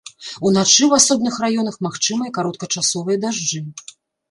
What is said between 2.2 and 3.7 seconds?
кароткачасовыя дажджы.